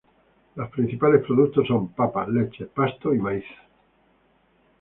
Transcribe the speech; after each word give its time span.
Los 0.55 0.71
principales 0.71 1.23
productos 1.23 1.67
son: 1.67 1.89
papas, 1.89 2.27
leche, 2.27 2.65
pasto, 2.65 3.13
maíz. 3.13 3.45